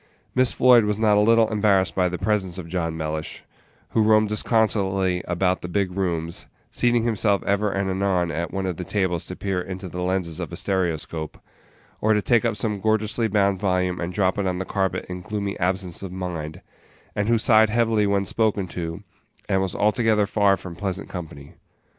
Miss 0.33 0.51
Floyd 0.51 0.85
was 0.85 0.97
not 0.97 1.15
a 1.15 1.19
little 1.19 1.47
embarrassed 1.49 1.93
by 1.93 2.09
the 2.09 2.17
presence 2.17 2.57
of 2.57 2.67
John 2.67 2.97
Mellish, 2.97 3.43
who 3.89 4.01
roamed 4.01 4.29
disconsolately 4.29 5.23
about 5.27 5.61
the 5.61 5.67
big 5.67 5.91
rooms, 5.95 6.47
seating 6.71 7.03
himself 7.03 7.43
ever 7.43 7.71
and 7.71 7.87
anon 7.87 8.31
at 8.31 8.51
one 8.51 8.65
of 8.65 8.77
the 8.77 8.83
tables 8.83 9.27
to 9.27 9.35
peer 9.35 9.61
into 9.61 9.87
the 9.87 10.01
lenses 10.01 10.39
of 10.39 10.51
a 10.51 10.55
stereoscope, 10.55 11.37
or 12.01 12.13
to 12.15 12.21
take 12.23 12.43
up 12.45 12.55
some 12.57 12.81
gorgeously 12.81 13.27
bound 13.27 13.59
volume 13.59 14.01
and 14.01 14.11
drop 14.11 14.39
it 14.39 14.47
on 14.47 14.57
the 14.57 14.65
carpet 14.65 15.05
in 15.07 15.21
gloomy 15.21 15.55
absence 15.59 16.01
of 16.01 16.11
mind, 16.11 16.61
and 17.15 17.27
who 17.27 17.37
sighed 17.37 17.69
heavily 17.69 18.07
when 18.07 18.25
spoken 18.25 18.67
to, 18.69 19.03
and 19.47 19.61
was 19.61 19.75
altogether 19.75 20.25
far 20.25 20.57
from 20.57 20.75
pleasant 20.75 21.09
company. 21.09 21.53